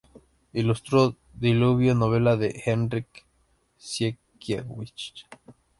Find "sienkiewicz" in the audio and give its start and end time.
3.77-5.13